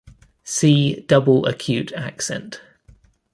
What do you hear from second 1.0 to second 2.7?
double acute accent.